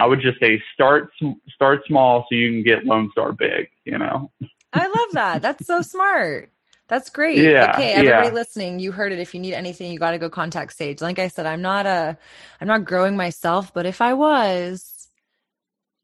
[0.00, 1.10] I would just say start
[1.54, 3.68] start small so you can get Lone Star big.
[3.84, 4.30] You know.
[4.72, 5.42] I love that.
[5.42, 6.50] That's so smart.
[6.88, 7.38] That's great.
[7.38, 7.72] Yeah.
[7.74, 8.32] Okay, everybody yeah.
[8.32, 9.18] listening, you heard it.
[9.18, 11.00] If you need anything, you got to go contact Sage.
[11.00, 12.16] Like I said, I'm not a,
[12.60, 14.99] I'm not growing myself, but if I was,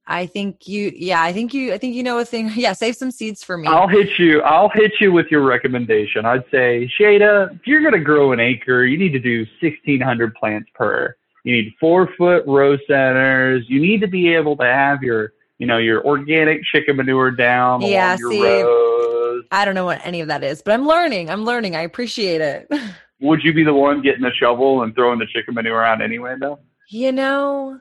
[0.08, 2.50] I think you, yeah, I think you, I think you know a thing.
[2.56, 3.68] Yeah, save some seeds for me.
[3.68, 4.40] I'll hit you.
[4.42, 6.24] I'll hit you with your recommendation.
[6.24, 10.70] I'd say, Shayda, if you're gonna grow an acre, you need to do 1,600 plants
[10.74, 11.16] per
[11.46, 13.64] you need four foot row centers.
[13.68, 17.82] You need to be able to have your, you know, your organic chicken manure down
[17.82, 19.44] yeah, see, rows.
[19.52, 21.30] I don't know what any of that is, but I'm learning.
[21.30, 21.76] I'm learning.
[21.76, 22.68] I appreciate it.
[23.20, 26.34] Would you be the one getting the shovel and throwing the chicken manure out anyway,
[26.40, 26.58] though?
[26.88, 27.78] You know,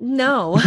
[0.00, 0.56] no.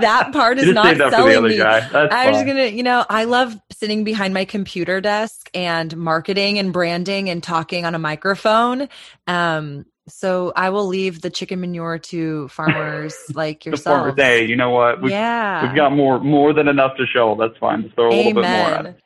[0.00, 1.60] that part is not selling me.
[1.60, 6.72] I was gonna, you know, I love sitting behind my computer desk and marketing and
[6.72, 8.88] branding and talking on a microphone.
[9.26, 14.16] Um, so I will leave the chicken manure to farmers like yourself.
[14.16, 15.02] Hey, you know what?
[15.02, 17.36] We've, yeah, we've got more more than enough to show.
[17.38, 17.82] That's fine.
[17.82, 18.34] Just throw a Amen.
[18.34, 18.96] little bit more.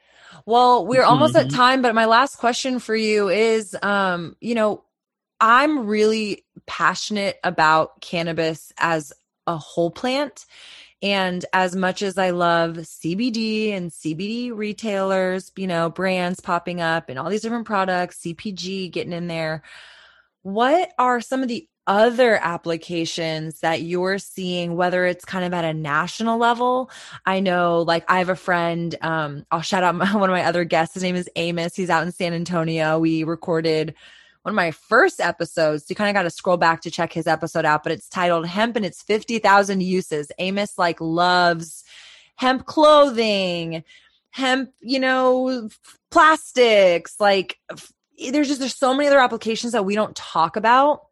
[0.44, 1.46] Well, we're almost mm-hmm.
[1.46, 4.82] at time, but my last question for you is, um, you know,
[5.42, 9.12] I'm really passionate about cannabis as
[9.48, 10.46] a whole plant.
[11.02, 17.08] And as much as I love CBD and CBD retailers, you know, brands popping up
[17.08, 19.64] and all these different products, CPG getting in there,
[20.42, 25.64] what are some of the other applications that you're seeing, whether it's kind of at
[25.64, 26.88] a national level?
[27.26, 30.44] I know, like, I have a friend, um, I'll shout out my, one of my
[30.44, 30.94] other guests.
[30.94, 31.74] His name is Amos.
[31.74, 33.00] He's out in San Antonio.
[33.00, 33.96] We recorded
[34.42, 35.86] one of my first episodes.
[35.88, 38.46] You kind of got to scroll back to check his episode out, but it's titled
[38.46, 40.30] Hemp and its 50,000 Uses.
[40.38, 41.84] Amos like loves
[42.36, 43.84] hemp clothing,
[44.30, 45.68] hemp, you know,
[46.10, 47.58] plastics, like
[48.30, 51.06] there's just there's so many other applications that we don't talk about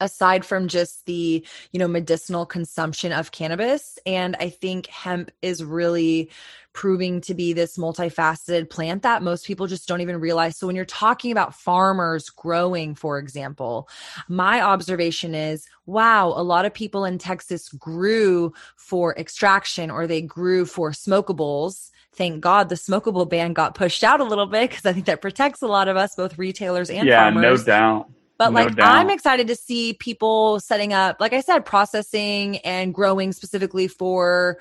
[0.00, 5.62] aside from just the you know medicinal consumption of cannabis and i think hemp is
[5.62, 6.30] really
[6.72, 10.76] proving to be this multifaceted plant that most people just don't even realize so when
[10.76, 13.88] you're talking about farmers growing for example
[14.28, 20.20] my observation is wow a lot of people in texas grew for extraction or they
[20.20, 24.86] grew for smokables thank God the smokable ban got pushed out a little bit because
[24.86, 27.60] I think that protects a lot of us, both retailers and yeah, farmers.
[27.60, 28.10] no doubt.
[28.36, 28.96] But no like, doubt.
[28.96, 34.58] I'm excited to see people setting up, like I said, processing and growing specifically for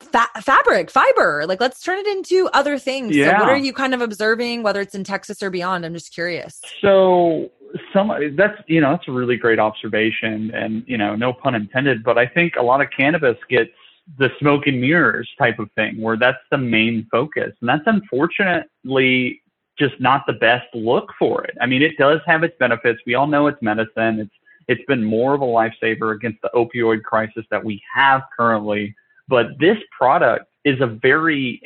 [0.00, 1.44] fa- fabric, fiber.
[1.46, 3.14] Like, let's turn it into other things.
[3.14, 3.38] Yeah.
[3.38, 5.84] So, what are you kind of observing, whether it's in Texas or beyond?
[5.84, 6.60] I'm just curious.
[6.80, 7.50] So
[7.92, 12.02] some that's you know that's a really great observation, and you know no pun intended,
[12.02, 13.70] but I think a lot of cannabis gets
[14.18, 19.41] the smoke and mirrors type of thing, where that's the main focus, and that's unfortunately
[19.82, 21.56] just not the best look for it.
[21.60, 23.00] I mean, it does have its benefits.
[23.06, 24.20] We all know it's medicine.
[24.20, 24.34] It's
[24.68, 28.94] it's been more of a lifesaver against the opioid crisis that we have currently.
[29.26, 31.60] But this product is a very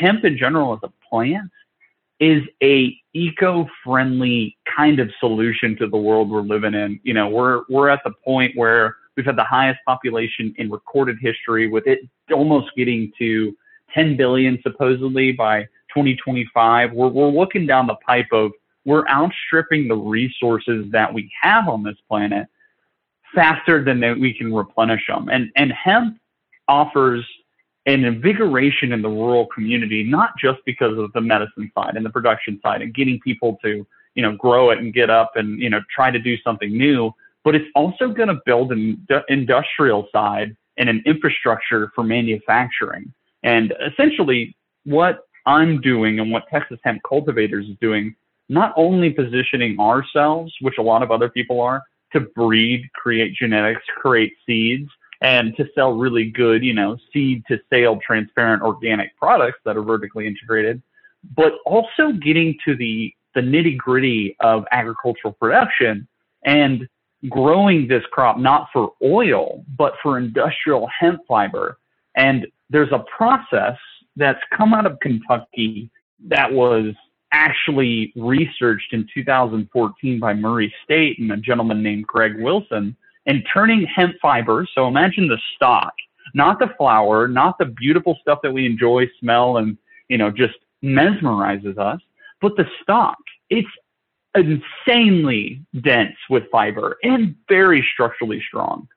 [0.00, 1.50] hemp in general as a plant
[2.20, 6.98] is a eco-friendly kind of solution to the world we're living in.
[7.04, 11.18] You know, we're we're at the point where we've had the highest population in recorded
[11.20, 12.00] history, with it
[12.32, 13.54] almost getting to
[13.94, 16.92] 10 billion supposedly by 2025.
[16.92, 18.52] We're we're looking down the pipe of
[18.84, 22.46] we're outstripping the resources that we have on this planet
[23.34, 25.28] faster than that we can replenish them.
[25.28, 26.18] And and hemp
[26.68, 27.24] offers
[27.86, 32.10] an invigoration in the rural community, not just because of the medicine side and the
[32.10, 35.70] production side and getting people to, you know, grow it and get up and, you
[35.70, 37.10] know, try to do something new,
[37.44, 43.10] but it's also going to build an industrial side and an infrastructure for manufacturing.
[43.42, 48.14] And essentially what I'm doing and what Texas Hemp Cultivators is doing,
[48.50, 51.82] not only positioning ourselves, which a lot of other people are,
[52.12, 54.90] to breed, create genetics, create seeds,
[55.22, 59.82] and to sell really good, you know, seed to sale transparent organic products that are
[59.82, 60.82] vertically integrated,
[61.34, 66.06] but also getting to the, the nitty gritty of agricultural production
[66.44, 66.86] and
[67.30, 71.78] growing this crop not for oil, but for industrial hemp fiber.
[72.16, 73.76] And there's a process
[74.18, 75.90] that's come out of Kentucky
[76.26, 76.92] that was
[77.32, 82.96] actually researched in 2014 by Murray State and a gentleman named Greg Wilson
[83.26, 84.66] and turning hemp fiber.
[84.74, 85.92] So imagine the stalk,
[86.34, 90.54] not the flower, not the beautiful stuff that we enjoy, smell, and you know just
[90.82, 92.00] mesmerizes us,
[92.40, 93.18] but the stalk.
[93.50, 93.68] It's
[94.34, 98.88] insanely dense with fiber and very structurally strong.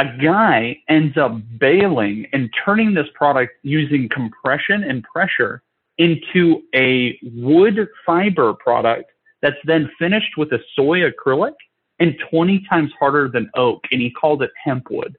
[0.00, 5.62] A guy ends up baling and turning this product using compression and pressure
[5.98, 9.10] into a wood fiber product
[9.42, 11.52] that's then finished with a soy acrylic
[11.98, 15.18] and 20 times harder than oak, and he called it hempwood.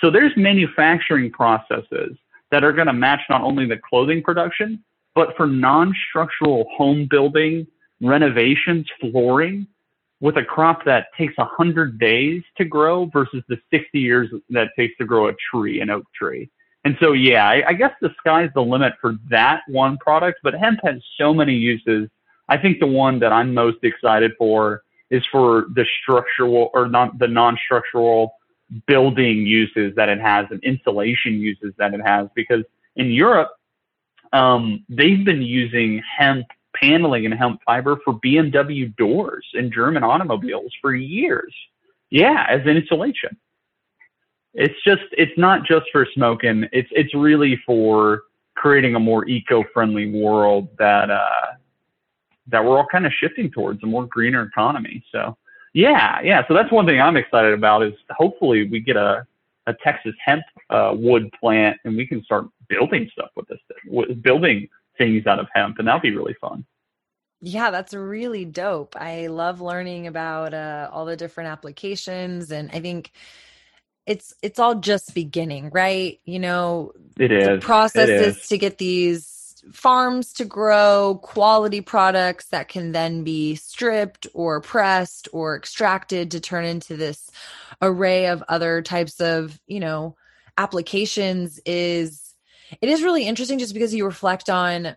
[0.00, 2.16] So there's manufacturing processes
[2.50, 4.82] that are going to match not only the clothing production,
[5.14, 7.68] but for non-structural home building,
[8.00, 9.68] renovations, flooring,
[10.20, 14.96] with a crop that takes 100 days to grow versus the 60 years that takes
[14.98, 16.50] to grow a tree, an oak tree.
[16.84, 20.54] And so, yeah, I, I guess the sky's the limit for that one product, but
[20.54, 22.08] hemp has so many uses.
[22.48, 27.18] I think the one that I'm most excited for is for the structural or not
[27.18, 28.34] the non-structural
[28.86, 32.62] building uses that it has and insulation uses that it has because
[32.96, 33.50] in Europe
[34.32, 36.46] um, they've been using hemp
[36.80, 41.54] paneling and hemp fiber for BMW doors and German automobiles for years.
[42.10, 43.36] Yeah, as an insulation.
[44.54, 46.66] It's just it's not just for smoking.
[46.72, 48.22] It's it's really for
[48.54, 51.54] creating a more eco-friendly world that uh,
[52.48, 55.04] that we're all kind of shifting towards a more greener economy.
[55.12, 55.36] So
[55.74, 56.42] yeah, yeah.
[56.48, 59.26] So that's one thing I'm excited about is hopefully we get a,
[59.66, 64.20] a Texas hemp uh, wood plant and we can start building stuff with this, thing,
[64.22, 64.68] building
[64.98, 66.64] things out of hemp, and that'll be really fun.
[67.40, 68.96] Yeah, that's really dope.
[68.96, 73.12] I love learning about uh, all the different applications, and I think
[74.06, 76.18] it's it's all just beginning, right?
[76.24, 82.46] You know, it is the process is to get these farms to grow quality products
[82.46, 87.30] that can then be stripped or pressed or extracted to turn into this
[87.82, 90.16] array of other types of, you know,
[90.56, 92.27] applications is
[92.80, 94.96] it is really interesting just because you reflect on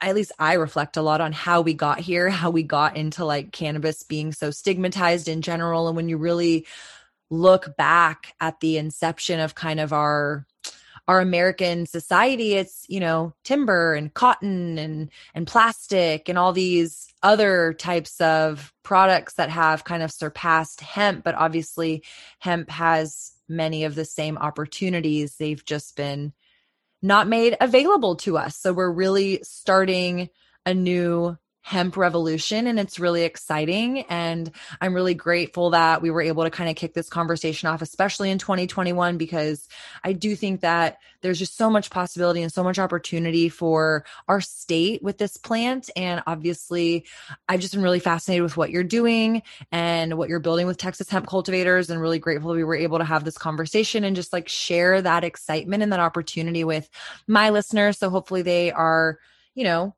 [0.00, 3.24] at least I reflect a lot on how we got here, how we got into
[3.24, 5.88] like cannabis being so stigmatized in general.
[5.88, 6.66] And when you really
[7.30, 10.46] look back at the inception of kind of our
[11.08, 17.06] our American society, it's, you know, timber and cotton and and plastic and all these
[17.22, 22.02] other types of products that have kind of surpassed hemp, but obviously
[22.40, 25.36] hemp has many of the same opportunities.
[25.36, 26.32] They've just been
[27.02, 28.56] not made available to us.
[28.56, 30.28] So we're really starting
[30.64, 31.36] a new
[31.66, 34.02] hemp revolution and it's really exciting.
[34.02, 37.82] And i'm really grateful that we were able to kind of kick this conversation off
[37.82, 39.66] especially in 2021 because
[40.04, 44.40] i do think that there's just so much possibility and so much opportunity for our
[44.40, 45.90] state with this plant.
[45.96, 47.04] And obviously
[47.48, 49.42] i've just been really fascinated with what you're doing
[49.72, 53.04] and what you're building with texas hemp cultivators and really grateful we were able to
[53.04, 56.88] have this conversation and just like share that excitement and that opportunity with
[57.26, 57.98] my listeners.
[57.98, 59.18] So hopefully they are
[59.56, 59.96] you know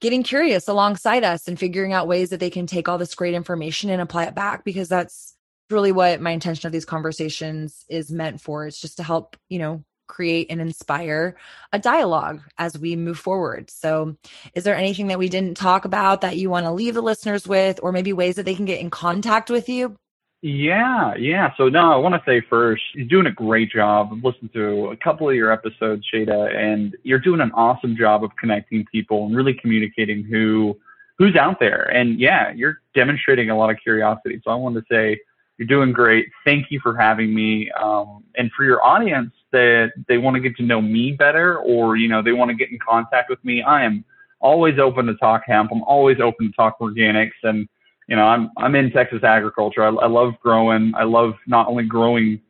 [0.00, 3.34] getting curious alongside us and figuring out ways that they can take all this great
[3.34, 5.34] information and apply it back because that's
[5.70, 8.66] really what my intention of these conversations is meant for.
[8.66, 11.36] It's just to help you know create and inspire
[11.72, 13.70] a dialogue as we move forward.
[13.70, 14.16] So
[14.54, 17.46] is there anything that we didn't talk about that you want to leave the listeners
[17.46, 19.96] with or maybe ways that they can get in contact with you
[20.42, 21.52] yeah, yeah.
[21.56, 24.10] So no, I want to say first, you're doing a great job.
[24.12, 28.22] I've listened to a couple of your episodes, Shayda, and you're doing an awesome job
[28.22, 30.76] of connecting people and really communicating who
[31.18, 31.84] who's out there.
[31.84, 34.40] And yeah, you're demonstrating a lot of curiosity.
[34.44, 35.18] So I wanted to say
[35.56, 36.28] you're doing great.
[36.44, 37.70] Thank you for having me.
[37.72, 41.96] Um, and for your audience that they want to get to know me better, or
[41.96, 44.04] you know they want to get in contact with me, I am
[44.40, 45.72] always open to talk hemp.
[45.72, 47.68] I'm always open to talk organics and
[48.08, 49.82] you know, I'm I'm in Texas agriculture.
[49.82, 50.92] I, I love growing.
[50.96, 52.40] I love not only growing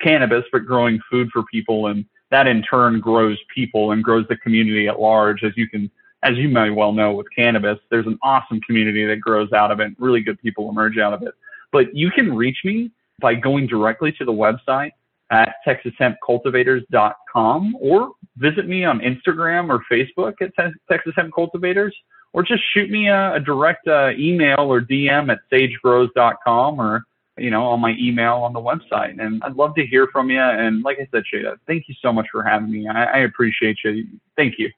[0.00, 4.36] cannabis, but growing food for people, and that in turn grows people and grows the
[4.36, 5.44] community at large.
[5.44, 5.90] As you can,
[6.22, 9.80] as you may well know, with cannabis, there's an awesome community that grows out of
[9.80, 9.92] it.
[9.98, 11.34] Really good people emerge out of it.
[11.70, 12.90] But you can reach me
[13.20, 14.92] by going directly to the website
[15.34, 20.52] at texashempcultivators.com or visit me on Instagram or Facebook at
[20.88, 21.96] Texas Hemp Cultivators
[22.32, 27.02] or just shoot me a, a direct uh, email or DM at sagegrows.com or
[27.36, 29.20] you know on my email on the website.
[29.20, 30.40] And I'd love to hear from you.
[30.40, 32.86] And like I said, Shayda, thank you so much for having me.
[32.86, 34.06] I, I appreciate you.
[34.36, 34.70] Thank you.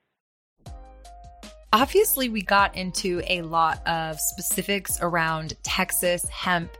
[1.72, 6.70] Obviously, we got into a lot of specifics around Texas hemp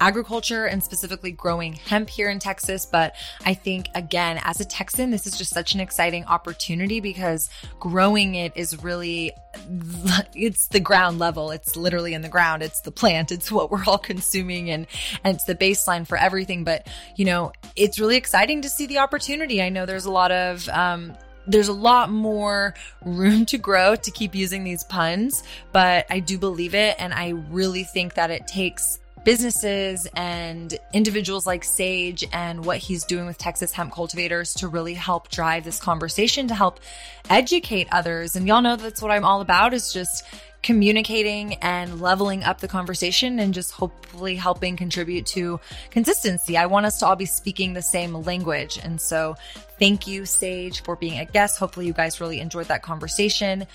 [0.00, 2.86] agriculture and specifically growing hemp here in Texas.
[2.86, 7.50] But I think, again, as a Texan, this is just such an exciting opportunity because
[7.78, 9.32] growing it is really,
[10.34, 11.50] it's the ground level.
[11.50, 12.62] It's literally in the ground.
[12.62, 13.30] It's the plant.
[13.30, 14.86] It's what we're all consuming and,
[15.22, 16.64] and it's the baseline for everything.
[16.64, 19.62] But, you know, it's really exciting to see the opportunity.
[19.62, 22.74] I know there's a lot of, um, there's a lot more
[23.04, 25.42] room to grow to keep using these puns,
[25.72, 26.96] but I do believe it.
[26.98, 33.04] And I really think that it takes businesses and individuals like Sage and what he's
[33.04, 36.80] doing with Texas hemp cultivators to really help drive this conversation to help
[37.28, 38.36] educate others.
[38.36, 40.24] And y'all know that's what I'm all about is just
[40.62, 45.58] communicating and leveling up the conversation and just hopefully helping contribute to
[45.90, 46.56] consistency.
[46.56, 48.78] I want us to all be speaking the same language.
[48.82, 49.36] And so
[49.78, 51.58] thank you, Sage, for being a guest.
[51.58, 53.66] Hopefully you guys really enjoyed that conversation.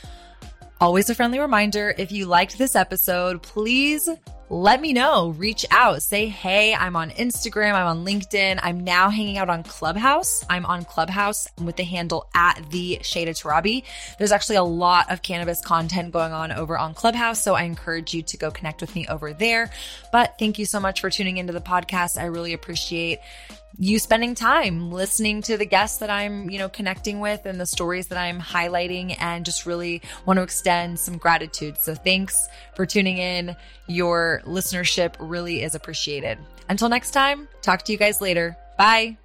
[0.82, 4.10] Always a friendly reminder if you liked this episode, please
[4.50, 5.30] let me know.
[5.30, 6.04] Reach out.
[6.04, 7.74] Say, hey, I'm on Instagram.
[7.74, 8.60] I'm on LinkedIn.
[8.62, 10.44] I'm now hanging out on Clubhouse.
[10.50, 13.84] I'm on Clubhouse with the handle at the Shayda Torabi.
[14.18, 17.42] There's actually a lot of cannabis content going on over on Clubhouse.
[17.42, 19.72] So I encourage you to go connect with me over there.
[20.12, 22.20] But thank you so much for tuning into the podcast.
[22.20, 23.20] I really appreciate
[23.78, 27.66] you spending time listening to the guests that I'm, you know, connecting with and the
[27.66, 31.78] stories that I'm highlighting and just really want to extend some gratitude.
[31.78, 33.56] So thanks for tuning in.
[33.88, 36.38] Your listenership really is appreciated.
[36.70, 38.56] Until next time, talk to you guys later.
[38.78, 39.18] Bye.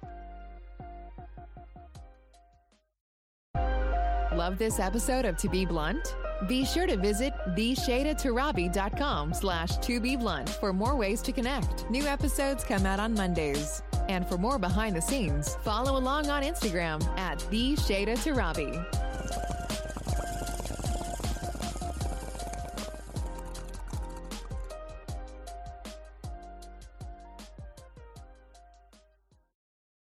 [4.33, 6.15] Love this episode of To Be Blunt?
[6.47, 11.89] Be sure to visit theshaydatorabi.com slash to be blunt for more ways to connect.
[11.89, 13.83] New episodes come out on Mondays.
[14.09, 19.60] And for more behind the scenes, follow along on Instagram at the Shayda Torabi.